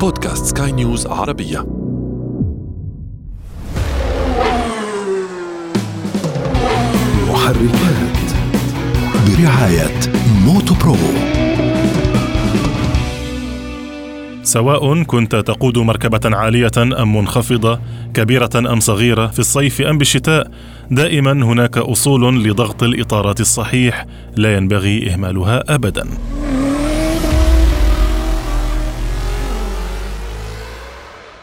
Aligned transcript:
بودكاست 0.00 0.58
سكاي 0.58 0.72
نيوز 0.72 1.06
عربية 1.06 1.66
محركات 7.28 8.18
برعاية 9.26 10.00
موتو 10.44 10.74
برو 10.74 10.96
سواء 14.42 15.02
كنت 15.02 15.36
تقود 15.36 15.78
مركبة 15.78 16.36
عالية 16.36 16.70
أم 16.78 17.16
منخفضة، 17.16 17.80
كبيرة 18.14 18.50
أم 18.56 18.80
صغيرة، 18.80 19.26
في 19.26 19.38
الصيف 19.38 19.80
أم 19.80 19.98
بالشتاء، 19.98 20.50
دائما 20.90 21.32
هناك 21.32 21.78
أصول 21.78 22.44
لضغط 22.44 22.82
الإطارات 22.82 23.40
الصحيح 23.40 24.06
لا 24.36 24.56
ينبغي 24.56 25.10
إهمالها 25.10 25.74
أبدا. 25.74 26.08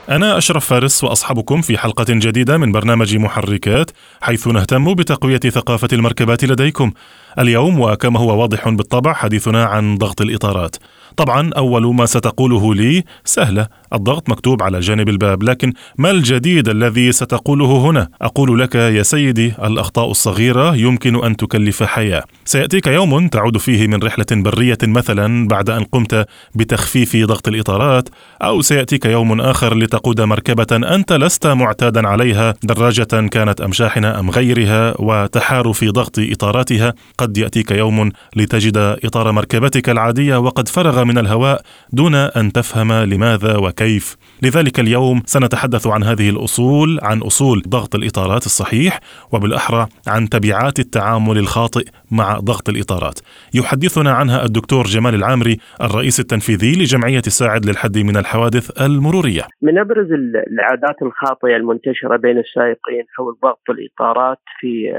أنا 0.10 0.38
أشرف 0.38 0.66
فارس 0.66 1.04
وأصحابكم 1.04 1.62
في 1.62 1.78
حلقة 1.78 2.06
جديدة 2.10 2.58
من 2.58 2.72
برنامج 2.72 3.18
محركات 3.18 3.92
حيث 4.22 4.48
نهتم 4.48 4.94
بتقوية 4.94 5.40
ثقافة 5.40 5.88
المركبات 5.94 6.44
لديكم. 6.44 6.92
اليوم 7.40 7.80
وكما 7.80 8.20
هو 8.20 8.42
واضح 8.42 8.70
بالطبع 8.70 9.14
حديثنا 9.14 9.66
عن 9.66 9.98
ضغط 9.98 10.22
الإطارات. 10.22 10.76
طبعا 11.18 11.50
أول 11.58 11.96
ما 11.96 12.06
ستقوله 12.06 12.76
لي 12.76 13.04
سهلة 13.26 13.68
الضغط 13.94 14.30
مكتوب 14.30 14.64
على 14.64 14.80
جانب 14.80 15.10
الباب 15.10 15.44
لكن 15.44 15.74
ما 15.98 16.12
الجديد 16.12 16.70
الذي 16.70 17.12
ستقوله 17.12 17.78
هنا؟ 17.78 18.10
أقول 18.22 18.60
لك 18.60 18.76
يا 18.76 19.04
سيدي 19.04 19.54
الأخطاء 19.64 20.12
الصغيرة 20.12 20.76
يمكن 20.76 21.24
أن 21.24 21.38
تكلف 21.38 21.84
حياة. 21.84 22.24
سيأتيك 22.46 22.88
يوم 22.88 23.28
تعود 23.28 23.58
فيه 23.58 23.88
من 23.88 24.04
رحلة 24.04 24.26
برية 24.32 24.78
مثلا 24.84 25.48
بعد 25.48 25.70
أن 25.70 25.84
قمت 25.84 26.28
بتخفيف 26.56 27.16
ضغط 27.16 27.48
الإطارات 27.48 28.10
أو 28.42 28.62
سيأتيك 28.62 29.06
يوم 29.06 29.42
آخر 29.42 29.78
لتقود 29.78 30.22
مركبة 30.22 30.68
أنت 30.96 31.14
لست 31.14 31.48
معتادا 31.48 32.08
عليها 32.08 32.54
دراجة 32.64 33.28
كانت 33.28 33.62
أم 33.62 33.72
شاحنة 33.72 34.20
أم 34.20 34.30
غيرها 34.30 34.94
وتحار 35.00 35.74
في 35.74 35.88
ضغط 35.90 36.20
إطاراتها. 36.20 36.94
قد 37.18 37.38
يأتيك 37.38 37.72
يوم 37.72 38.12
لتجد 38.36 38.78
إطار 38.78 39.32
مركبتك 39.32 39.90
العادية 39.90 40.38
وقد 40.38 40.68
فرغ 40.68 41.05
من 41.08 41.18
الهواء 41.18 41.62
دون 41.94 42.16
أن 42.16 42.52
تفهم 42.52 42.92
لماذا 42.92 43.58
وكيف. 43.58 44.16
لذلك 44.44 44.80
اليوم 44.80 45.22
سنتحدث 45.26 45.88
عن 45.88 46.04
هذه 46.04 46.30
الأصول 46.30 47.00
عن 47.04 47.18
أصول 47.22 47.62
ضغط 47.68 47.96
الإطارات 47.96 48.46
الصحيح 48.46 49.00
وبالأحرى 49.34 49.88
عن 50.08 50.30
تبعات 50.30 50.80
التعامل 50.80 51.38
الخاطئ 51.38 51.86
مع 52.12 52.40
ضغط 52.40 52.70
الإطارات. 52.70 53.20
يحدثنا 53.54 54.12
عنها 54.12 54.46
الدكتور 54.46 54.84
جمال 54.84 55.16
العامري 55.16 55.58
الرئيس 55.82 56.20
التنفيذي 56.20 56.72
لجمعية 56.82 57.26
الساعد 57.28 57.66
للحد 57.66 57.98
من 57.98 58.18
الحوادث 58.18 58.82
المرورية. 58.82 59.44
من 59.62 59.78
أبرز 59.78 60.08
العادات 60.52 61.02
الخاطئة 61.02 61.56
المنتشرة 61.56 62.18
بين 62.18 62.38
السائقين 62.38 63.06
حول 63.18 63.36
ضغط 63.44 63.66
الإطارات 63.70 64.40
في 64.60 64.92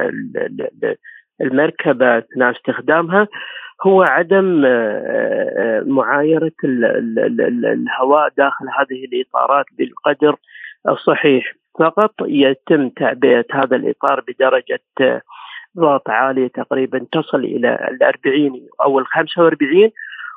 المركبة 1.41 2.19
أثناء 2.19 2.51
استخدامها 2.57 3.29
هو 3.82 4.02
عدم 4.02 4.64
آه، 4.64 4.70
آه، 5.58 5.82
معايرة 5.86 6.52
الهواء 6.64 8.28
داخل 8.36 8.66
هذه 8.78 9.05
الإطارات 9.05 9.66
بالقدر 9.78 10.36
الصحيح. 10.88 11.55
فقط 11.78 12.14
يتم 12.20 12.88
تعبئة 12.88 13.44
هذا 13.52 13.77
الإطار 13.77 14.24
بدرجة 14.28 14.80
آه، 15.00 15.22
ضغط 15.78 16.10
عالية 16.10 16.48
تقريبا 16.48 17.06
تصل 17.12 17.38
إلى 17.38 17.88
الأربعين 17.91 18.66
أو 18.80 18.98
الخمسة 18.98 19.42
وأربعين 19.42 19.91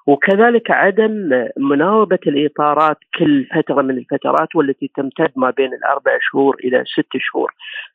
وكذلك 0.09 0.71
عدم 0.71 1.29
مناوبة 1.57 2.19
الإطارات 2.27 2.97
كل 3.19 3.45
فترة 3.45 3.81
من 3.81 3.97
الفترات 3.97 4.55
والتي 4.55 4.91
تمتد 4.95 5.31
ما 5.35 5.49
بين 5.49 5.73
الأربع 5.73 6.17
شهور 6.31 6.57
إلى 6.63 6.83
ست 6.85 7.17
شهور. 7.17 7.53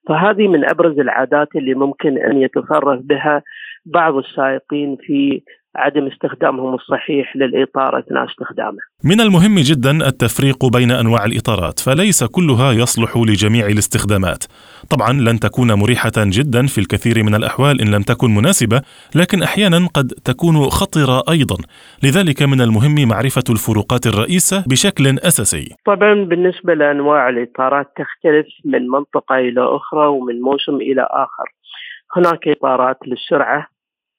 فهذه 0.09 0.49
من 0.49 0.65
أبرز 0.65 0.99
العادات 0.99 1.49
اللي 1.57 1.75
ممكن 1.75 2.19
أن 2.19 2.43
يتصرف 2.43 3.01
بها 3.01 3.43
بعض 3.87 4.17
السائقين 4.17 4.97
في 4.97 5.43
عدم 5.77 6.07
استخدامهم 6.07 6.75
الصحيح 6.75 7.37
للإطار 7.37 7.99
أثناء 7.99 8.25
استخدامه. 8.25 8.79
من 9.05 9.21
المهم 9.21 9.55
جدا 9.59 9.91
التفريق 9.91 10.67
بين 10.67 10.91
أنواع 10.91 11.25
الإطارات 11.25 11.79
فليس 11.79 12.25
كلها 12.25 12.73
يصلح 12.73 13.17
لجميع 13.17 13.67
الاستخدامات. 13.67 14.45
طبعا 14.91 15.13
لن 15.13 15.41
تكون 15.41 15.73
مريحة 15.73 16.13
جدا 16.19 16.67
في 16.67 16.79
الكثير 16.79 17.23
من 17.23 17.35
الأحوال 17.35 17.81
إن 17.81 17.95
لم 17.95 18.03
تكن 18.03 18.35
مناسبة 18.35 18.83
لكن 19.15 19.43
أحيانا 19.43 19.89
قد 19.95 20.07
تكون 20.25 20.57
خطرة 20.57 21.23
أيضا. 21.31 21.57
لذلك 22.03 22.43
من 22.43 22.61
المهم 22.61 23.09
معرفة 23.09 23.45
الفروقات 23.51 24.07
الرئيسة 24.07 24.65
بشكل 24.67 25.07
أساسي. 25.07 25.75
طبعا 25.87 26.15
بالنسبة 26.15 26.75
لأنواع 26.75 27.29
الإطارات 27.29 27.87
تختلف 27.97 28.47
من 28.65 28.89
منطقة 28.89 29.35
إلى 29.35 29.61
أخرى 29.61 30.07
ومن 30.07 30.41
موسم 30.41 30.75
إلى 30.75 31.03
آخر. 31.11 31.47
هناك 32.17 32.49
إطارات 32.49 32.99
للسرعة 33.07 33.74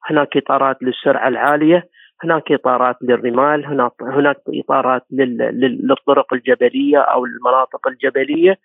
هناك 0.09 0.37
إطارات 0.37 0.77
للسرعة 0.83 1.27
العالية 1.27 1.87
هناك 2.23 2.51
إطارات 2.51 2.95
للرمال 3.01 3.65
هناك 3.65 3.91
هناك 4.01 4.37
إطارات 4.47 5.05
للطرق 5.11 6.33
الجبلية 6.33 6.97
أو 6.97 7.25
المناطق 7.25 7.87
الجبلية 7.87 8.57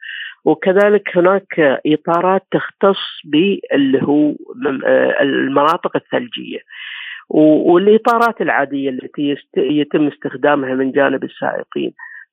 وكذلك 0.44 1.16
هناك 1.16 1.80
إطارات 1.86 2.42
تختص 2.50 2.98
باللي 3.24 4.02
هو 4.02 4.34
المناطق 5.20 5.96
الثلجية. 5.96 6.58
والإطارات 7.28 8.40
العادية 8.40 8.90
التي 8.90 9.36
يتم 9.56 10.06
استخدامها 10.08 10.74
من 10.74 10.92
جانب 10.92 11.24
السائقين. 11.24 11.92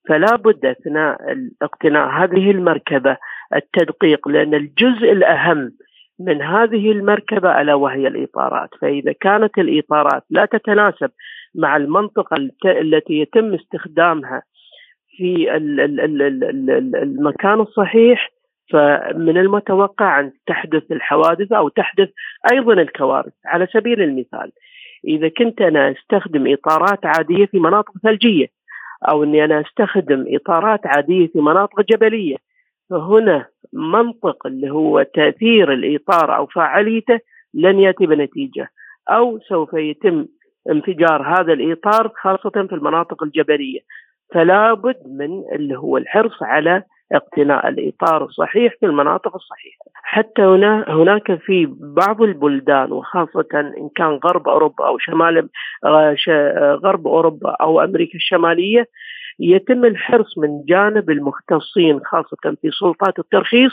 فلا 0.09 0.35
بد 0.35 0.65
أثناء 0.65 1.17
اقتناء 1.61 2.09
هذه 2.09 2.51
المركبة 2.51 3.17
التدقيق 3.55 4.27
لأن 4.27 4.53
الجزء 4.53 5.11
الأهم 5.11 5.71
من 6.19 6.41
هذه 6.41 6.91
المركبة 6.91 7.61
ألا 7.61 7.73
وهي 7.73 8.07
الإطارات. 8.07 8.69
فإذا 8.81 9.11
كانت 9.21 9.57
الإطارات 9.57 10.23
لا 10.29 10.45
تتناسب 10.45 11.11
مع 11.55 11.77
المنطقة 11.77 12.35
التي 12.65 13.13
يتم 13.13 13.53
استخدامها 13.53 14.41
في 15.17 15.55
المكان 17.03 17.59
الصحيح 17.61 18.29
فمن 18.71 19.37
المتوقع 19.37 20.19
أن 20.19 20.31
تحدث 20.47 20.91
الحوادث 20.91 21.51
أو 21.51 21.69
تحدث 21.69 22.09
أيضا 22.51 22.73
الكوارث. 22.73 23.33
على 23.45 23.67
سبيل 23.73 24.01
المثال 24.01 24.51
إذا 25.07 25.29
كنت 25.29 25.61
أنا 25.61 25.91
أستخدم 25.91 26.53
إطارات 26.53 27.05
عادية 27.05 27.45
في 27.45 27.59
مناطق 27.59 27.91
ثلجية 28.03 28.47
أو 29.09 29.23
أني 29.23 29.45
أنا 29.45 29.61
أستخدم 29.61 30.25
إطارات 30.27 30.79
عادية 30.85 31.27
في 31.27 31.39
مناطق 31.39 31.81
جبلية 31.81 32.35
فهنا 32.89 33.45
منطق 33.73 34.47
اللي 34.47 34.69
هو 34.69 35.03
تأثير 35.03 35.73
الإطار 35.73 36.35
أو 36.35 36.45
فاعليته 36.45 37.19
لن 37.53 37.79
يأتي 37.79 38.05
بنتيجة 38.05 38.69
أو 39.09 39.39
سوف 39.39 39.73
يتم 39.73 40.25
انفجار 40.69 41.21
هذا 41.21 41.53
الإطار 41.53 42.11
خاصة 42.21 42.67
في 42.69 42.75
المناطق 42.75 43.23
الجبلية. 43.23 43.79
فلا 44.33 44.73
بد 44.73 45.01
من 45.05 45.43
اللي 45.55 45.77
هو 45.77 45.97
الحرص 45.97 46.43
على 46.43 46.83
اقتناء 47.11 47.67
الإطار 47.67 48.25
الصحيح 48.25 48.73
في 48.79 48.85
المناطق 48.85 49.35
الصحيحة. 49.35 49.85
حتى 49.93 50.41
هنا 50.41 50.85
هناك 50.87 51.35
في 51.35 51.67
بعض 51.79 52.21
البلدان 52.21 52.91
وخاصة 52.91 53.47
إن 53.53 53.89
كان 53.95 54.19
غرب 54.25 54.47
أوروبا 54.47 54.87
أو 54.87 54.97
شمال 54.97 55.49
آه، 55.85 56.15
غرب 56.83 57.07
أوروبا 57.07 57.49
أو 57.49 57.81
أمريكا 57.81 58.15
الشمالية 58.15 58.87
يتم 59.39 59.85
الحرص 59.85 60.37
من 60.37 60.63
جانب 60.67 61.09
المختصين 61.09 61.99
خاصة 62.05 62.55
في 62.61 62.69
سلطات 62.79 63.19
الترخيص 63.19 63.71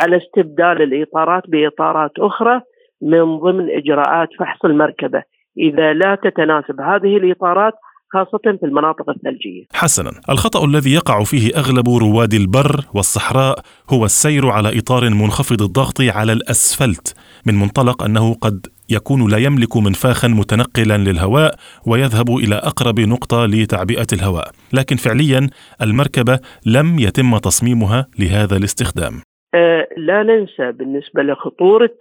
على 0.00 0.16
استبدال 0.16 0.82
الإطارات 0.82 1.42
بإطارات 1.48 2.10
أخرى 2.18 2.60
من 3.02 3.38
ضمن 3.38 3.70
إجراءات 3.70 4.28
فحص 4.38 4.64
المركبة 4.64 5.22
إذا 5.58 5.92
لا 5.92 6.14
تتناسب 6.14 6.80
هذه 6.80 7.16
الإطارات 7.16 7.72
خاصة 8.12 8.58
في 8.60 8.66
المناطق 8.66 9.10
الثلجية. 9.10 9.64
حسنا، 9.74 10.10
الخطأ 10.30 10.64
الذي 10.64 10.94
يقع 10.94 11.24
فيه 11.24 11.50
أغلب 11.56 11.88
رواد 11.88 12.34
البر 12.34 12.80
والصحراء 12.94 13.58
هو 13.92 14.04
السير 14.04 14.48
على 14.50 14.78
إطار 14.78 15.10
منخفض 15.10 15.62
الضغط 15.62 16.00
على 16.00 16.32
الأسفلت، 16.32 17.14
من 17.46 17.54
منطلق 17.54 18.02
أنه 18.02 18.34
قد 18.34 18.66
يكون 18.92 19.30
لا 19.30 19.38
يملك 19.38 19.76
منفاخا 19.76 20.28
متنقلا 20.28 20.96
للهواء 20.98 21.54
ويذهب 21.86 22.28
إلى 22.36 22.54
أقرب 22.54 23.00
نقطة 23.00 23.46
لتعبئة 23.46 24.06
الهواء، 24.12 24.50
لكن 24.72 24.96
فعليا 24.96 25.40
المركبة 25.82 26.38
لم 26.66 26.98
يتم 26.98 27.38
تصميمها 27.38 28.06
لهذا 28.18 28.56
الاستخدام. 28.56 29.12
أه 29.54 29.88
لا 29.96 30.22
ننسى 30.22 30.72
بالنسبة 30.72 31.22
لخطورة 31.22 31.96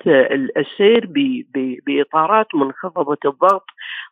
السير 0.57 1.09
بإطارات 1.85 2.47
منخفضة 2.55 3.17
الضغط 3.25 3.65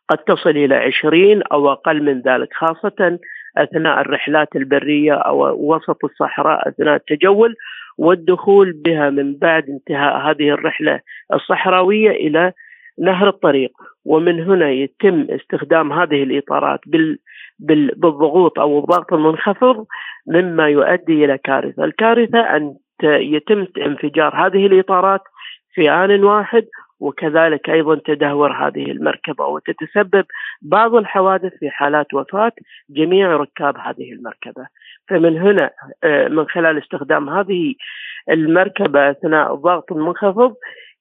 قد 0.08 0.18
تصل 0.18 0.50
إلى 0.50 0.74
20 0.74 1.42
أو 1.52 1.72
أقل 1.72 2.02
من 2.02 2.20
ذلك 2.20 2.48
خاصة 2.54 3.18
أثناء 3.56 4.00
الرحلات 4.00 4.56
البرية 4.56 5.14
أو 5.14 5.56
وسط 5.74 6.04
الصحراء 6.04 6.68
أثناء 6.68 6.94
التجول 6.94 7.54
والدخول 7.98 8.72
بها 8.72 9.10
من 9.10 9.36
بعد 9.36 9.64
انتهاء 9.68 10.30
هذه 10.30 10.48
الرحلة 10.48 11.00
الصحراوية 11.34 12.10
إلى 12.10 12.52
نهر 12.98 13.28
الطريق 13.28 13.70
ومن 14.04 14.42
هنا 14.42 14.70
يتم 14.70 15.26
استخدام 15.30 15.92
هذه 15.92 16.22
الإطارات 16.22 16.80
بالضغوط 17.58 18.58
أو 18.58 18.78
الضغط 18.78 19.12
المنخفض 19.12 19.86
مما 20.26 20.68
يؤدي 20.68 21.24
إلى 21.24 21.38
كارثة، 21.38 21.84
الكارثة 21.84 22.40
أن 22.40 22.74
يتم 23.02 23.66
انفجار 23.78 24.46
هذه 24.46 24.66
الإطارات 24.66 25.20
في 25.74 25.90
آن 25.90 26.24
واحد 26.24 26.66
وكذلك 27.00 27.70
أيضا 27.70 28.00
تدهور 28.04 28.52
هذه 28.52 28.90
المركبة 28.90 29.46
وتتسبب 29.46 30.24
بعض 30.62 30.94
الحوادث 30.94 31.52
في 31.60 31.70
حالات 31.70 32.14
وفاة 32.14 32.52
جميع 32.90 33.36
ركاب 33.36 33.76
هذه 33.78 34.12
المركبة. 34.12 34.66
فمن 35.08 35.38
هنا 35.38 35.70
آه، 36.04 36.28
من 36.28 36.48
خلال 36.48 36.78
استخدام 36.78 37.30
هذه 37.30 37.74
المركبة 38.30 39.10
أثناء 39.10 39.54
الضغط 39.54 39.92
المنخفض 39.92 40.54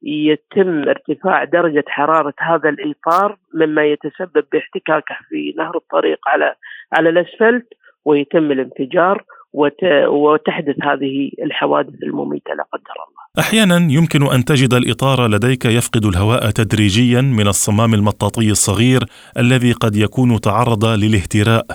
يتم 0.03 0.89
ارتفاع 0.89 1.43
درجة 1.43 1.83
حرارة 1.87 2.33
هذا 2.39 2.69
الاطار 2.69 3.37
مما 3.53 3.85
يتسبب 3.85 4.43
باحتكاكه 4.51 5.15
في 5.29 5.53
نهر 5.57 5.77
الطريق 5.77 6.19
على 6.27 6.55
على 6.93 7.09
الأسفلت 7.09 7.67
ويتم 8.05 8.51
الانفجار 8.51 9.23
وتحدث 10.07 10.75
هذه 10.83 11.31
الحوادث 11.43 12.03
المميتة 12.03 12.53
لا 12.53 12.63
قدر 12.73 12.93
الله. 13.07 13.19
أحيانا 13.39 13.91
يمكن 13.91 14.23
أن 14.33 14.45
تجد 14.45 14.73
الإطار 14.73 15.27
لديك 15.27 15.65
يفقد 15.65 16.05
الهواء 16.05 16.49
تدريجيا 16.49 17.21
من 17.21 17.47
الصمام 17.47 17.93
المطاطي 17.93 18.51
الصغير 18.51 18.99
الذي 19.37 19.71
قد 19.71 19.95
يكون 19.95 20.41
تعرض 20.41 20.85
للاهتراء 20.85 21.65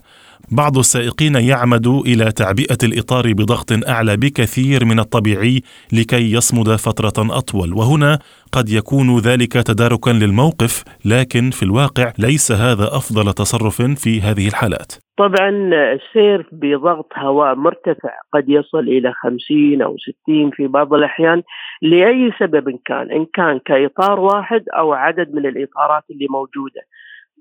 بعض 0.52 0.78
السائقين 0.78 1.34
يعمد 1.34 1.86
إلى 1.86 2.32
تعبئة 2.32 2.78
الإطار 2.84 3.32
بضغط 3.32 3.88
أعلى 3.88 4.16
بكثير 4.16 4.84
من 4.84 4.98
الطبيعي 4.98 5.60
لكي 5.92 6.32
يصمد 6.32 6.76
فترة 6.76 7.38
أطول. 7.38 7.72
وهنا 7.72 8.18
قد 8.52 8.68
يكون 8.68 9.18
ذلك 9.18 9.52
تداركا 9.52 10.10
للموقف 10.10 10.84
لكن 11.04 11.50
في 11.50 11.62
الواقع 11.62 12.12
ليس 12.18 12.52
هذا 12.52 12.84
أفضل 12.84 13.32
تصرف 13.32 13.82
في 13.82 14.20
هذه 14.20 14.48
الحالات. 14.48 14.92
طبعا 15.18 15.50
السير 15.94 16.48
بضغط 16.52 17.12
هواء 17.16 17.54
مرتفع 17.54 18.12
قد 18.32 18.44
يصل 18.48 18.78
إلى 18.78 19.12
50 19.12 19.82
أو 19.82 19.96
60 20.24 20.50
في 20.50 20.66
بعض 20.66 20.94
الأحيان 20.94 21.42
لأي 21.82 22.32
سبب 22.38 22.78
كان 22.84 23.10
إن 23.10 23.26
كان 23.34 23.58
كإطار 23.58 24.20
واحد 24.20 24.62
أو 24.78 24.92
عدد 24.92 25.34
من 25.34 25.46
الإطارات 25.46 26.02
اللي 26.10 26.26
موجودة. 26.30 26.80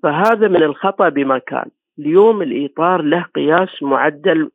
فهذا 0.04 0.48
من 0.48 0.64
الخطأ 0.64 1.10
بمكان 1.10 1.66
اليوم 2.00 2.42
الإطار 2.42 3.02
له 3.02 3.26
قياس 3.36 3.84
معدل 3.84 4.50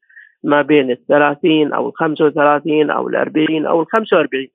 ما 0.45 0.63
بين 0.63 0.91
الثلاثين 0.91 1.73
أو 1.73 1.89
الخمسة 1.89 2.25
وثلاثين 2.25 2.91
أو 2.91 3.09
الأربعين 3.09 3.67
أو 3.67 3.81
الخمسة 3.81 4.17
وأربعين 4.17 4.49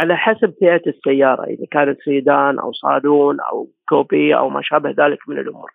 على 0.00 0.16
حسب 0.16 0.54
فئة 0.60 0.82
السيارة 0.86 1.44
إذا 1.44 1.66
كانت 1.70 1.98
سيدان 2.04 2.58
أو 2.58 2.72
صالون 2.72 3.40
أو 3.40 3.68
كوبي 3.88 4.36
أو 4.36 4.48
ما 4.48 4.60
شابه 4.62 4.90
ذلك 4.90 5.18
من 5.28 5.38
الأمور. 5.38 5.70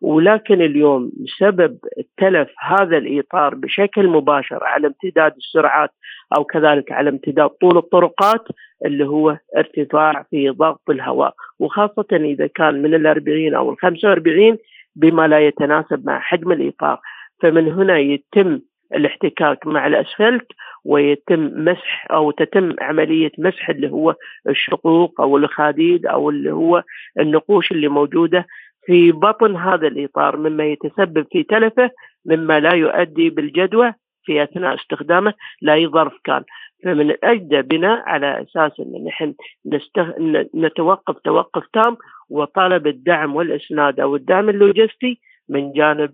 ولكن 0.00 0.62
اليوم 0.62 1.12
بسبب 1.24 1.78
تلف 2.18 2.48
هذا 2.60 2.96
الإطار 2.96 3.54
بشكل 3.54 4.08
مباشر 4.08 4.64
على 4.64 4.86
امتداد 4.86 5.32
السرعات 5.36 5.90
أو 6.36 6.44
كذلك 6.44 6.92
على 6.92 7.10
امتداد 7.10 7.48
طول 7.48 7.76
الطرقات 7.76 8.44
اللي 8.86 9.06
هو 9.06 9.36
ارتفاع 9.56 10.24
في 10.30 10.50
ضغط 10.50 10.90
الهواء. 10.90 11.34
وخاصة 11.58 12.06
إذا 12.12 12.46
كان 12.46 12.82
من 12.82 12.94
الأربعين 12.94 13.54
أو 13.54 13.70
الخمسة 13.70 14.08
وأربعين 14.08 14.58
بما 14.96 15.28
لا 15.28 15.40
يتناسب 15.46 16.06
مع 16.06 16.20
حجم 16.20 16.52
الإطار 16.52 17.00
فمن 17.42 17.72
هنا 17.72 17.98
يتم 17.98 18.60
الاحتكاك 18.94 19.66
مع 19.66 19.86
الأسفلت 19.86 20.46
ويتم 20.84 21.50
مسح 21.54 22.06
أو 22.10 22.30
تتم 22.30 22.72
عملية 22.80 23.32
مسح 23.38 23.68
اللي 23.70 23.90
هو 23.90 24.14
الشقوق 24.48 25.20
أو 25.20 25.36
الخديد 25.36 26.06
أو 26.06 26.30
اللي 26.30 26.52
هو 26.52 26.82
النقوش 27.20 27.72
اللي 27.72 27.88
موجودة 27.88 28.46
في 28.86 29.12
بطن 29.12 29.56
هذا 29.56 29.86
الإطار 29.86 30.36
مما 30.36 30.64
يتسبب 30.64 31.26
في 31.32 31.42
تلفه 31.42 31.90
مما 32.26 32.60
لا 32.60 32.72
يؤدي 32.72 33.30
بالجدوى 33.30 33.92
في 34.24 34.42
أثناء 34.42 34.74
استخدامه 34.74 35.34
لاي 35.62 35.86
ظرف 35.86 36.12
كان. 36.24 36.44
فمن 36.84 37.10
الاجدى 37.10 37.62
بنا 37.62 38.02
على 38.06 38.42
أساس 38.42 38.80
أن 38.80 39.04
نحن 39.04 39.34
نستغ... 39.66 40.12
نتوقف 40.54 41.18
توقف 41.18 41.66
تام 41.72 41.96
وطلب 42.30 42.86
الدعم 42.86 43.36
والإسناد 43.36 44.00
أو 44.00 44.16
الدعم 44.16 44.48
اللوجستي 44.48 45.20
من 45.48 45.72
جانب 45.72 46.12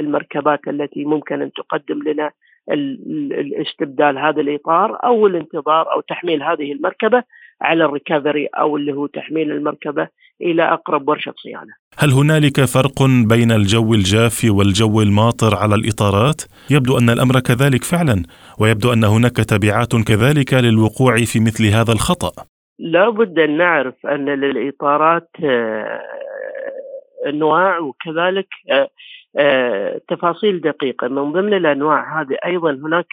المركبات 0.00 0.68
التي 0.68 1.04
ممكن 1.04 1.42
أن 1.42 1.52
تقدم 1.52 2.02
لنا 2.02 2.30
الاستبدال 2.70 4.18
هذا 4.18 4.40
الإطار 4.40 5.04
أو 5.04 5.26
الانتظار 5.26 5.92
أو 5.92 6.00
تحميل 6.00 6.42
هذه 6.42 6.72
المركبة 6.72 7.22
على 7.60 7.84
الريكفري 7.84 8.46
أو 8.46 8.76
اللي 8.76 8.92
هو 8.92 9.06
تحميل 9.06 9.52
المركبة 9.52 10.08
إلى 10.40 10.62
أقرب 10.62 11.08
ورشة 11.08 11.34
صيانة. 11.42 11.72
هل 11.98 12.10
هنالك 12.10 12.64
فرق 12.64 13.02
بين 13.28 13.52
الجو 13.52 13.94
الجاف 13.94 14.46
والجو 14.50 15.02
الماطر 15.02 15.56
على 15.56 15.74
الإطارات؟ 15.74 16.42
يبدو 16.70 16.98
أن 16.98 17.10
الأمر 17.10 17.40
كذلك 17.40 17.84
فعلا 17.84 18.22
ويبدو 18.60 18.92
أن 18.92 19.04
هناك 19.04 19.36
تبعات 19.36 19.96
كذلك 19.96 20.54
للوقوع 20.54 21.16
في 21.16 21.40
مثل 21.40 21.66
هذا 21.66 21.92
الخطأ. 21.92 22.32
لابد 22.78 23.38
أن 23.38 23.56
نعرف 23.56 24.06
أن 24.06 24.24
للإطارات 24.24 25.30
آه، 25.44 26.00
أنواع 27.26 27.78
وكذلك 27.78 28.48
آه، 28.70 28.88
آه، 29.38 30.00
تفاصيل 30.08 30.60
دقيقة 30.60 31.08
من 31.08 31.32
ضمن 31.32 31.54
الأنواع 31.54 32.20
هذه 32.20 32.36
أيضا 32.46 32.70
هناك 32.70 33.06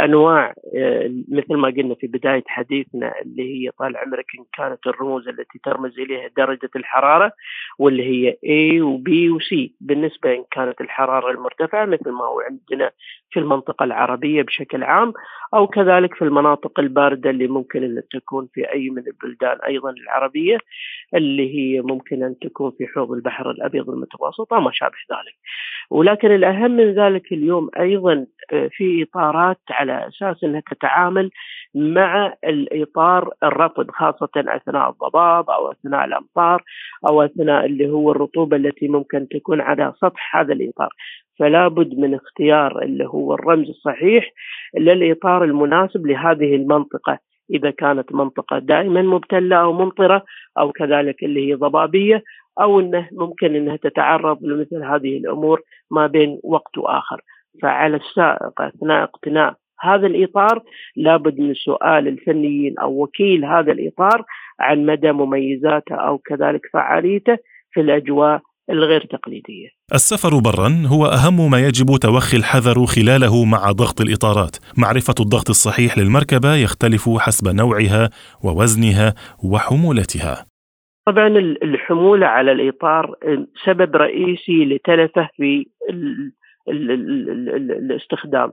أنواع 0.00 0.54
آه، 0.76 1.10
مثل 1.28 1.54
ما 1.56 1.68
قلنا 1.68 1.94
في 1.94 2.06
بداية 2.06 2.42
حديثنا 2.46 3.20
اللي 3.22 3.42
هي 3.42 3.70
طال 3.70 3.96
عمرك 3.96 4.26
إن 4.38 4.44
كانت 4.52 4.86
الرموز 4.86 5.28
التي 5.28 5.58
ترمز 5.64 5.98
إليها 5.98 6.30
درجة 6.36 6.70
الحرارة 6.76 7.32
واللي 7.78 8.04
هي 8.04 8.32
A 8.32 8.82
و 8.82 8.98
B 8.98 9.10
و 9.30 9.38
C 9.40 9.70
بالنسبة 9.80 10.34
إن 10.34 10.44
كانت 10.50 10.80
الحرارة 10.80 11.30
المرتفعة 11.30 11.84
مثل 11.84 12.10
ما 12.10 12.24
هو 12.24 12.40
عندنا 12.40 12.90
في 13.30 13.40
المنطقة 13.40 13.84
العربية 13.84 14.42
بشكل 14.42 14.82
عام 14.82 15.12
أو 15.54 15.66
كذلك 15.66 16.14
في 16.14 16.22
المناطق 16.22 16.80
الباردة 16.80 17.30
اللي 17.30 17.46
ممكن 17.46 17.84
أن 17.84 18.02
تكون 18.10 18.48
في 18.54 18.72
أي 18.72 18.90
من 18.90 19.02
البلدان 19.06 19.58
أيضا 19.66 19.90
العربية 19.90 20.58
اللي 21.14 21.54
هي 21.56 21.80
ممكن 21.80 22.22
أن 22.22 22.38
تكون 22.38 22.70
في 22.78 22.86
حوض 22.86 23.12
البحر 23.12 23.50
الأبيض 23.50 23.90
المتوسط 23.90 24.52
وما 24.52 24.70
شابه 24.74 24.96
ذلك. 25.10 25.34
ولكن 25.90 26.34
الأهم 26.34 26.70
من 26.70 26.94
ذلك 26.94 27.32
اليوم 27.32 27.70
أيضا 27.78 28.26
آه، 28.52 28.68
في 28.72 29.02
إطارات 29.02 29.58
على 29.70 30.08
أساس 30.08 30.44
إنها 30.44 30.62
تتعامل 30.70 31.30
مع 31.74 32.34
الإطار 32.44 33.30
الرطب 33.42 33.90
خاصة 33.90 34.28
أثناء 34.36 34.90
الضباب 34.90 35.50
أو 35.50 35.72
أثناء 35.72 36.04
الأمطار 36.04 36.62
أو 37.08 37.22
أثناء 37.22 37.66
اللي 37.66 37.88
هو 37.88 38.10
الرطوبة 38.10 38.56
التي 38.56 38.88
ممكن 38.88 39.28
تكون 39.28 39.60
على 39.60 39.92
سطح 40.00 40.36
هذا 40.36 40.52
الإطار. 40.52 40.90
فلا 41.38 41.68
بد 41.68 41.98
من 41.98 42.14
اختيار 42.14 42.82
اللي 42.82 43.04
هو 43.06 43.34
الرمز 43.34 43.68
الصحيح 43.68 44.32
للإطار 44.78 45.44
المناسب 45.44 46.06
لهذه 46.06 46.56
المنطقة 46.56 47.18
إذا 47.50 47.70
كانت 47.70 48.12
منطقة 48.14 48.58
دائما 48.58 49.02
مبتلة 49.02 49.56
أو 49.56 49.72
ممطرة 49.72 50.24
أو 50.58 50.72
كذلك 50.72 51.24
اللي 51.24 51.48
هي 51.48 51.54
ضبابية 51.54 52.22
أو 52.60 52.80
إنه 52.80 53.08
ممكن 53.12 53.56
إنها 53.56 53.76
تتعرض 53.76 54.44
لمثل 54.44 54.84
هذه 54.84 55.16
الأمور 55.16 55.60
ما 55.90 56.06
بين 56.06 56.40
وقت 56.44 56.78
وآخر 56.78 57.20
فعلى 57.62 57.96
السائق 57.96 58.60
أثناء 58.60 59.02
اقتناء 59.02 59.54
هذا 59.80 60.06
الإطار 60.06 60.62
لابد 60.96 61.40
من 61.40 61.54
سؤال 61.54 62.08
الفنيين 62.08 62.78
أو 62.78 63.02
وكيل 63.02 63.44
هذا 63.44 63.72
الإطار 63.72 64.24
عن 64.60 64.86
مدى 64.86 65.12
مميزاته 65.12 65.94
أو 65.94 66.18
كذلك 66.18 66.60
فعاليته 66.72 67.38
في 67.72 67.80
الأجواء 67.80 68.40
الغير 68.70 69.06
تقليدية. 69.10 69.68
السفر 69.94 70.38
برا 70.38 70.82
هو 70.86 71.06
أهم 71.06 71.50
ما 71.50 71.58
يجب 71.58 71.86
توخي 71.96 72.36
الحذر 72.36 72.86
خلاله 72.86 73.44
مع 73.44 73.72
ضغط 73.72 74.00
الإطارات، 74.00 74.56
معرفة 74.78 75.14
الضغط 75.20 75.48
الصحيح 75.50 75.98
للمركبة 75.98 76.54
يختلف 76.54 77.08
حسب 77.18 77.54
نوعها 77.56 78.10
ووزنها 78.44 79.14
وحمولتها. 79.44 80.55
طبعا 81.06 81.26
الحمولة 81.62 82.26
على 82.26 82.52
الإطار 82.52 83.14
سبب 83.64 83.96
رئيسي 83.96 84.64
لتلفه 84.64 85.28
في 85.36 85.66
الاستخدام. 86.68 88.52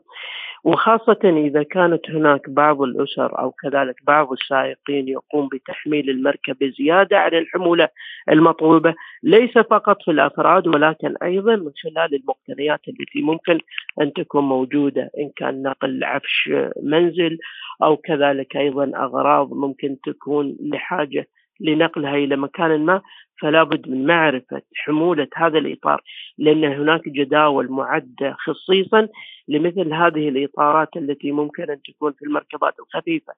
وخاصة 0.64 1.20
إذا 1.24 1.64
كانت 1.64 2.10
هناك 2.10 2.50
بعض 2.50 2.82
الأسر 2.82 3.40
أو 3.40 3.52
كذلك 3.52 3.96
بعض 4.08 4.32
السائقين 4.32 5.08
يقوم 5.08 5.50
بتحميل 5.54 6.10
المركبة 6.10 6.74
زيادة 6.80 7.20
عن 7.20 7.34
الحمولة 7.34 7.88
المطلوبة 8.32 8.94
ليس 9.24 9.52
فقط 9.58 9.98
في 10.06 10.12
الأفراد 10.12 10.68
ولكن 10.68 11.14
أيضا 11.24 11.56
من 11.56 11.72
خلال 11.84 12.16
المقتنيات 12.16 12.80
التي 12.88 13.22
ممكن 13.22 13.60
أن 14.02 14.14
تكون 14.14 14.44
موجودة 14.44 15.10
إن 15.20 15.30
كان 15.36 15.64
نقل 15.64 16.04
عفش 16.04 16.50
منزل 16.84 17.38
أو 17.84 17.98
كذلك 17.98 18.56
أيضا 18.56 18.92
أغراض 18.96 19.54
ممكن 19.54 19.98
تكون 20.06 20.56
لحاجة 20.62 21.28
لنقلها 21.64 22.16
إلى 22.16 22.36
مكان 22.36 22.86
ما 22.86 23.02
فلا 23.42 23.64
بد 23.64 23.90
من 23.90 24.06
معرفة 24.06 24.62
حمولة 24.76 25.28
هذا 25.36 25.58
الإطار 25.58 26.02
لأن 26.38 26.64
هناك 26.64 27.10
جداول 27.10 27.72
معدة 27.72 28.36
خصيصا 28.40 29.08
لمثل 29.48 29.94
هذه 29.94 30.30
الإطارات 30.30 30.90
التي 30.98 31.32
ممكن 31.32 31.64
أن 31.64 31.82
تكون 31.82 32.12
في 32.12 32.26
المركبات 32.26 32.74
الخفيفة 32.80 33.34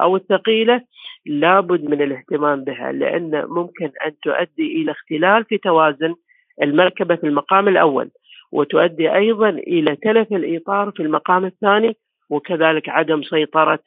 أو 0.00 0.16
الثقيلة 0.16 0.82
لابد 1.26 1.84
من 1.84 2.02
الاهتمام 2.02 2.64
بها 2.64 2.92
لأن 2.92 3.44
ممكن 3.48 3.90
أن 4.06 4.12
تؤدي 4.22 4.82
إلى 4.82 4.92
اختلال 4.92 5.44
في 5.44 5.58
توازن 5.58 6.14
المركبة 6.62 7.16
في 7.16 7.26
المقام 7.26 7.68
الأول 7.68 8.10
وتؤدي 8.52 9.14
أيضا 9.14 9.48
إلى 9.48 9.96
تلف 9.96 10.32
الإطار 10.32 10.90
في 10.90 11.02
المقام 11.02 11.44
الثاني 11.44 11.96
وكذلك 12.30 12.88
عدم 12.88 13.22
سيطرة 13.22 13.78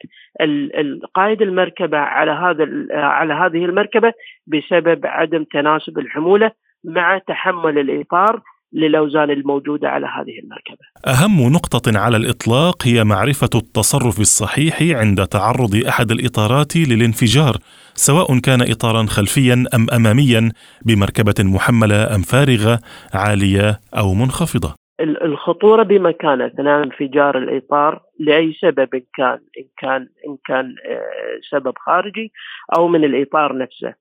قائد 1.14 1.42
المركبة 1.42 1.98
على 1.98 2.30
هذا 2.30 2.66
على 2.92 3.34
هذه 3.34 3.64
المركبة 3.64 4.12
بسبب 4.46 5.06
عدم 5.06 5.44
تناسب 5.44 5.98
الحمولة 5.98 6.50
مع 6.84 7.18
تحمل 7.18 7.78
الإطار 7.78 8.40
للأوزان 8.72 9.30
الموجودة 9.30 9.88
على 9.88 10.06
هذه 10.06 10.38
المركبة. 10.42 10.84
أهم 11.06 11.52
نقطة 11.52 11.98
على 11.98 12.16
الإطلاق 12.16 12.86
هي 12.86 13.04
معرفة 13.04 13.50
التصرف 13.54 14.20
الصحيح 14.20 14.82
عند 14.82 15.26
تعرض 15.26 15.84
أحد 15.88 16.10
الإطارات 16.10 16.76
للانفجار، 16.76 17.56
سواء 17.94 18.38
كان 18.38 18.62
اطارا 18.62 19.06
خلفيا 19.06 19.64
أم 19.74 19.86
اماميا 19.90 20.52
بمركبة 20.86 21.34
محملة 21.40 22.14
أم 22.14 22.22
فارغة 22.22 22.78
عالية 23.14 23.78
أو 23.98 24.14
منخفضة. 24.14 24.81
الخطورة 25.02 25.82
بمكان 25.82 26.42
اثناء 26.42 26.84
انفجار 26.84 27.38
الإطار 27.38 28.02
لأي 28.18 28.52
سبب 28.60 29.02
كان 29.14 29.38
إن 29.58 29.64
كان 29.78 30.08
إن 30.28 30.36
كان 30.46 30.74
آه، 30.86 31.40
سبب 31.50 31.74
خارجي 31.78 32.32
أو 32.76 32.88
من 32.88 33.04
الإطار 33.04 33.58
نفسه. 33.58 33.94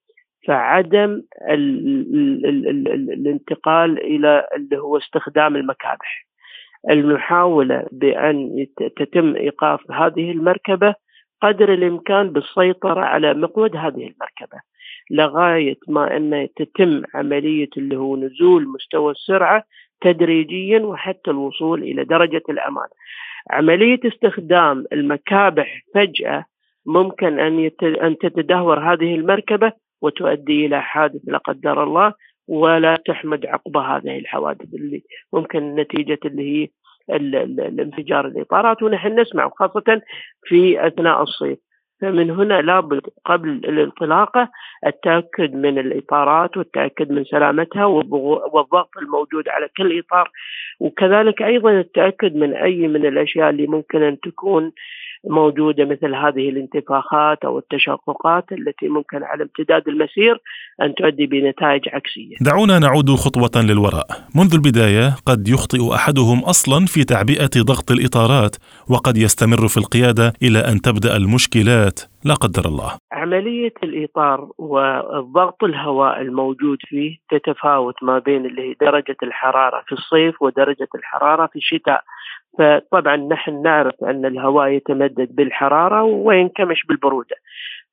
فعدم 0.48 1.22
ال 1.50 1.86
ال 2.15 2.46
ال 2.46 2.67
ال 2.67 2.88
ال 2.88 3.12
الانتقال 3.13 4.00
إلى 4.00 4.48
اللي 4.55 4.77
هو 4.77 4.98
استخدام 4.98 5.55
المكابح 5.55 6.27
المحاولة 6.89 7.88
بأن 7.91 8.67
تتم 8.98 9.36
إيقاف 9.36 9.91
هذه 9.91 10.31
المركبة 10.31 10.96
قدر 11.41 11.74
الإمكان 11.74 12.29
بالسيطرة 12.29 13.01
على 13.01 13.34
مقود 13.34 13.75
هذه 13.75 14.08
المركبة 14.08 14.62
لغاية 15.12 15.77
ما 15.88 16.17
أن 16.17 16.48
تتم 16.55 17.03
عملية 17.13 17.70
اللي 17.77 17.98
هو 17.98 18.15
نزول 18.15 18.67
مستوى 18.67 19.12
السرعة 19.12 19.63
تدريجيا 20.01 20.79
وحتى 20.79 21.31
الوصول 21.31 21.84
إلى 21.84 22.03
درجة 22.03 22.41
الأمان. 22.50 22.88
عملية 23.50 24.00
استخدام 24.05 24.86
المكابح 24.93 25.81
فجأة 25.96 26.46
ممكن 26.86 27.39
أن 27.39 27.72
أن 27.84 28.17
تتدهور 28.17 28.79
هذه 28.79 29.15
المركبة 29.15 29.72
وتؤدي 30.01 30.65
إلى 30.65 30.81
حادث 30.81 31.22
لا 31.24 31.38
قدر 31.38 31.84
الله 31.84 32.13
ولا 32.48 32.96
تحمد 32.96 33.46
عقب 33.46 33.77
هذه 33.77 34.20
الحوادث 34.20 34.74
اللي 34.74 35.03
ممكن 35.34 35.75
نتيجة 35.75 36.20
اللي 36.25 36.63
هي 36.63 36.67
الانفجار 37.10 38.27
الإطارات 38.27 38.84
ونحن 38.84 39.20
نسمع 39.20 39.50
خاصة 39.50 40.01
في 40.43 40.88
أثناء 40.88 41.24
الصيف 41.24 41.60
فمن 42.01 42.31
هنا 42.31 42.62
لابد 42.62 43.01
قبل 43.25 43.50
الانطلاقة 43.50 44.50
التأكد 44.88 45.53
من 45.53 45.77
الإطارات 45.79 46.58
والتأكد 46.58 47.12
من 47.12 47.24
سلامتها 47.24 47.86
والضغط 47.86 48.98
الموجود 48.98 49.50
على 49.50 49.67
كل 49.77 50.00
إطار. 50.00 50.31
وكذلك 50.79 51.41
أيضا 51.41 51.72
التأكد 51.72 52.36
من 52.36 52.53
أي 52.53 52.88
من 52.88 53.05
الأشياء 53.05 53.50
اللي 53.50 53.67
ممكن 53.67 54.03
أن 54.03 54.20
تكون 54.20 54.72
موجودة 55.29 55.85
مثل 55.85 56.15
هذه 56.15 56.49
الانتفاخات 56.49 57.45
أو 57.45 57.59
التشققات 57.59 58.45
التي 58.51 58.87
ممكن 58.87 59.23
على 59.23 59.43
امتداد 59.43 59.87
المسير 59.87 60.41
أن 60.81 60.95
تؤدي 60.95 61.25
بنتائج 61.25 61.89
عكسية. 61.89 62.35
دعونا 62.41 62.79
نعود 62.79 63.09
خطوة 63.09 63.63
للوراء. 63.63 64.07
منذ 64.35 64.53
البداية 64.53 65.15
قد 65.25 65.47
يخطئ 65.47 65.95
أحدهم 65.95 66.39
أصلا 66.39 66.85
في 66.85 67.03
تعبئة 67.03 67.61
ضغط 67.61 67.91
الإطارات 67.91 68.55
وقد 68.89 69.17
يستمر 69.17 69.67
في 69.67 69.77
القيادة 69.77 70.33
إلى 70.43 70.59
أن 70.59 70.81
تبدأ 70.81 71.17
المشكلات 71.17 71.99
لا 72.25 72.33
قدر 72.33 72.65
الله. 72.65 72.91
عملية 73.11 73.73
الإطار 73.83 74.49
والضغط 74.57 75.63
الهواء 75.63 76.21
الموجود 76.21 76.77
فيه 76.87 77.17
تتفاوت 77.29 77.95
ما 78.01 78.19
بين 78.19 78.45
اللي 78.45 78.61
هي 78.61 78.75
درجة 78.81 79.17
الحرارة 79.23 79.83
في 79.87 79.91
الصيف 79.91 80.41
ودرجة 80.41 80.87
الحرارة 80.95 81.45
في 81.47 81.55
الشتاء. 81.55 82.03
فطبعا 82.58 83.15
نحن 83.15 83.62
نعرف 83.62 84.03
أن 84.03 84.25
الهواء 84.25 84.67
يتمدد 84.67 85.36
بالحرارة 85.36 86.03
وينكمش 86.03 86.86
بالبرودة. 86.86 87.36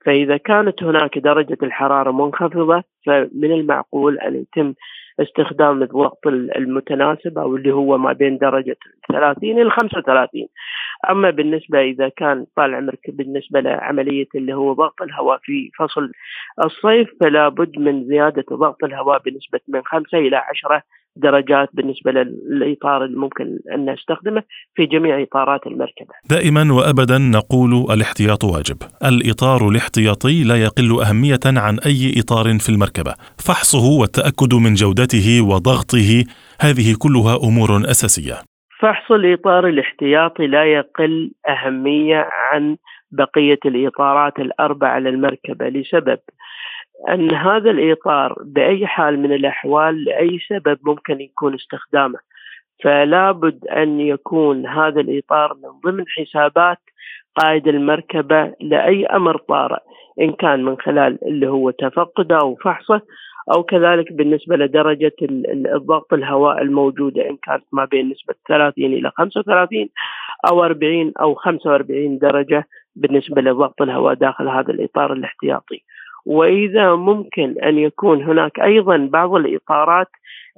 فإذا 0.05 0.37
كانت 0.37 0.83
هناك 0.83 1.19
درجة 1.19 1.59
الحرارة 1.63 2.11
منخفضة 2.11 2.83
فمن 3.07 3.53
المعقول 3.53 4.19
أن 4.19 4.35
يتم 4.35 4.75
استخدام 5.21 5.83
الضغط 5.83 6.27
المتناسب 6.27 7.39
أو 7.39 7.57
اللي 7.57 7.75
هو 7.75 7.99
ما 7.99 8.13
بين 8.13 8.39
درجة 8.39 8.77
30 9.13 9.61
إلى 9.61 9.71
35 9.71 10.47
أما 11.11 11.31
بالنسبة 11.31 11.81
إذا 11.81 12.09
كان 12.09 12.47
طال 12.57 12.75
عمرك 12.75 13.11
بالنسبة 13.11 13.61
لعملية 13.61 14.27
اللي 14.35 14.55
هو 14.55 14.73
ضغط 14.73 15.03
الهواء 15.03 15.39
في 15.43 15.71
فصل 15.79 16.13
الصيف 16.65 17.09
فلا 17.21 17.49
بد 17.49 17.79
من 17.79 18.05
زيادة 18.05 18.45
ضغط 18.53 18.85
الهواء 18.85 19.23
بنسبة 19.23 19.61
من 19.69 19.83
5 19.85 20.19
إلى 20.19 20.37
10 20.37 20.83
درجات 21.17 21.69
بالنسبة 21.73 22.13
للإطار 22.13 23.05
اللي 23.05 23.17
ممكن 23.17 23.59
أن 23.75 23.91
نستخدمه 23.91 24.43
في 24.75 24.87
جميع 24.87 25.23
إطارات 25.23 25.67
المركبة. 25.67 26.15
دائما 26.31 26.73
وابدا 26.73 27.19
نقول 27.19 27.93
الاحتياط 27.93 28.45
واجب، 28.45 28.77
الإطار 29.05 29.69
الاحتياطي 29.69 30.45
لا 30.45 30.57
يقل 30.57 31.01
أهمية 31.03 31.45
عن 31.47 31.79
أي 31.87 32.13
إطار 32.21 32.59
في 32.59 32.69
المركبة، 32.69 33.15
فحصه 33.47 34.01
والتأكد 34.01 34.55
من 34.55 34.75
جودته 34.75 35.41
وضغطه 35.43 36.25
هذه 36.61 36.95
كلها 36.99 37.37
أمور 37.37 37.71
أساسية. 37.91 38.35
فحص 38.81 39.13
الإطار 39.13 39.69
الاحتياطي 39.69 40.47
لا 40.47 40.65
يقل 40.65 41.31
أهمية 41.49 42.29
عن 42.53 42.77
بقية 43.11 43.59
الإطارات 43.65 44.39
الأربعة 44.39 44.99
للمركبة 44.99 45.69
لسبب 45.69 46.19
أن 47.09 47.35
هذا 47.35 47.71
الإطار 47.71 48.35
بأي 48.45 48.87
حال 48.87 49.19
من 49.19 49.33
الأحوال 49.33 50.05
لأي 50.05 50.39
سبب 50.49 50.79
ممكن 50.83 51.21
يكون 51.21 51.55
استخدامه. 51.55 52.19
فلا 52.85 53.33
بد 53.33 53.67
أن 53.67 54.01
يكون 54.01 54.67
هذا 54.67 55.01
الإطار 55.01 55.55
من 55.55 55.91
ضمن 55.91 56.05
حسابات 56.09 56.79
قائد 57.37 57.69
المركبة 57.69 58.55
لأي 58.61 59.07
أمر 59.07 59.37
طارئ 59.37 59.81
إن 60.21 60.33
كان 60.33 60.65
من 60.65 60.77
خلال 60.77 61.19
اللي 61.25 61.49
هو 61.49 61.71
تفقده 61.71 62.39
أو 62.39 62.55
فحصه 62.55 63.01
أو 63.55 63.63
كذلك 63.63 64.13
بالنسبة 64.13 64.57
لدرجة 64.57 65.13
الضغط 65.75 66.13
الهواء 66.13 66.63
الموجودة 66.63 67.31
إن 67.31 67.37
كانت 67.37 67.65
ما 67.73 67.85
بين 67.85 68.11
نسبة 68.11 68.35
30 68.49 68.85
إلى 68.85 69.11
35 69.17 69.89
أو 70.51 70.65
40 70.65 71.13
أو 71.21 71.35
45 71.35 72.19
درجة 72.19 72.65
بالنسبة 72.97 73.43
لضغط 73.43 73.83
الهواء 73.83 74.15
داخل 74.15 74.49
هذا 74.49 74.71
الإطار 74.73 75.13
الاحتياطي. 75.13 75.83
وإذا 76.29 76.95
ممكن 76.95 77.55
أن 77.63 77.79
يكون 77.79 78.23
هناك 78.23 78.61
أيضا 78.61 78.97
بعض 79.13 79.35
الإطارات 79.35 80.09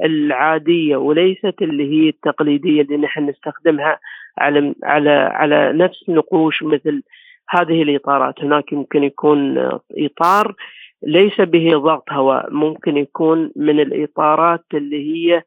العادية 0.04 0.96
وليست 0.96 1.54
اللي 1.62 1.90
هي 1.92 2.08
التقليدية 2.08 2.82
اللي 2.82 2.96
نحن 2.96 3.28
نستخدمها 3.28 3.98
على 4.38 4.74
على 4.84 5.10
على 5.10 5.72
نفس 5.72 6.08
نقوش 6.08 6.62
مثل 6.62 7.02
هذه 7.48 7.82
الإطارات. 7.82 8.40
هناك 8.40 8.72
يمكن 8.72 9.04
يكون 9.04 9.68
إطار 9.98 10.54
ليس 11.02 11.40
به 11.40 11.76
ضغط 11.76 12.12
هواء 12.12 12.52
ممكن 12.52 12.96
يكون 12.96 13.50
من 13.56 13.80
الإطارات 13.80 14.64
اللي 14.74 15.14
هي 15.14 15.42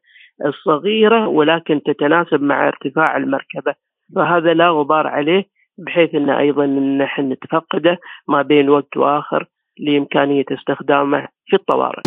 الصغيرة 0.46 1.28
ولكن 1.28 1.82
تتناسب 1.82 2.42
مع 2.42 2.68
ارتفاع 2.68 3.16
المركبة. 3.16 3.74
فهذا 4.16 4.54
لا 4.54 4.70
غبار 4.70 5.06
عليه 5.06 5.44
بحيث 5.78 6.14
إن 6.14 6.30
أيضا 6.30 6.66
نحن 6.66 7.32
نتفقده 7.32 7.98
ما 8.28 8.42
بين 8.42 8.68
وقت 8.68 8.96
وآخر 8.96 9.46
لإمكانية 9.78 10.44
استخدامه 10.52 11.28
في 11.46 11.56
الطوارئ. 11.56 12.02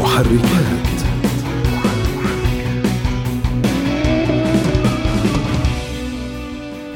محركات. 0.00 0.93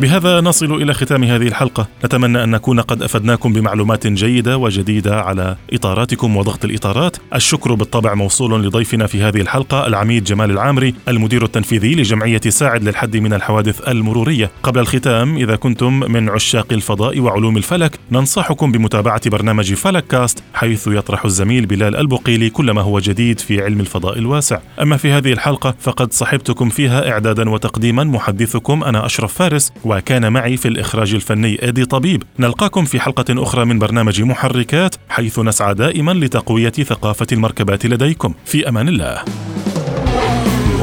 بهذا 0.01 0.41
نصل 0.41 0.83
إلى 0.83 0.95
ختام 0.95 1.25
هذه 1.25 1.49
الحلقة، 1.49 1.89
نتمنى 2.05 2.45
أن 2.45 2.51
نكون 2.51 2.81
قد 2.81 3.03
أفدناكم 3.03 3.53
بمعلومات 3.53 4.07
جيدة 4.07 4.57
وجديدة 4.57 5.21
على 5.21 5.57
إطاراتكم 5.73 6.37
وضغط 6.37 6.65
الإطارات، 6.65 7.17
الشكر 7.35 7.75
بالطبع 7.75 8.15
موصول 8.15 8.67
لضيفنا 8.67 9.07
في 9.07 9.23
هذه 9.23 9.41
الحلقة 9.41 9.87
العميد 9.87 10.25
جمال 10.25 10.51
العامري 10.51 10.95
المدير 11.09 11.45
التنفيذي 11.45 11.95
لجمعية 11.95 12.41
ساعد 12.41 12.85
للحد 12.85 13.17
من 13.17 13.33
الحوادث 13.33 13.89
المرورية. 13.89 14.51
قبل 14.63 14.81
الختام 14.81 15.37
إذا 15.37 15.57
كنتم 15.57 16.01
من 16.13 16.29
عشاق 16.29 16.67
الفضاء 16.73 17.21
وعلوم 17.21 17.57
الفلك، 17.57 17.99
ننصحكم 18.13 18.73
بمتابعة 18.73 19.31
برنامج 19.31 19.75
فلك 19.75 20.07
كاست 20.07 20.43
حيث 20.55 20.87
يطرح 20.87 21.25
الزميل 21.25 21.67
بلال 21.67 21.97
البقيلي 21.97 22.51
كل 22.51 22.71
ما 22.71 22.83
هو 22.83 22.99
جديد 22.99 23.41
في 23.41 23.65
علم 23.65 23.81
الفضاء 23.81 24.19
الواسع. 24.19 24.59
أما 24.83 24.97
في 24.97 25.13
هذه 25.13 25.33
الحلقة 25.33 25.75
فقد 25.81 26.13
صحبتكم 26.13 26.69
فيها 26.69 27.11
إعدادا 27.11 27.51
وتقديما 27.51 28.05
محدثكم 28.05 28.85
أنا 28.85 29.07
أشرف 29.07 29.35
فارس 29.35 29.73
وكان 29.89 30.33
معي 30.33 30.57
في 30.57 30.69
الإخراج 30.69 31.15
الفني 31.15 31.63
إيدي 31.63 31.85
طبيب. 31.85 32.23
نلقاكم 32.39 32.85
في 32.85 33.01
حلقة 33.01 33.43
أخرى 33.43 33.65
من 33.65 33.79
برنامج 33.79 34.23
محركات 34.23 34.95
حيث 35.09 35.39
نسعى 35.39 35.75
دائما 35.75 36.13
لتقوية 36.13 36.71
ثقافة 36.71 37.27
المركبات 37.33 37.87
لديكم. 37.87 38.35
في 38.45 38.69
أمان 38.69 38.89
الله. 38.89 39.23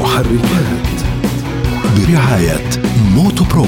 محركات 0.00 0.86
برعاية 1.96 2.70
موتو 3.14 3.44
برو. 3.44 3.66